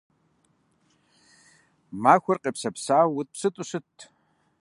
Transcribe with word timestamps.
Махуэр 2.01 2.37
къепсэпсауэу 2.43 3.15
уэтӀпсытӀу 3.15 3.65
щытт. 3.69 3.97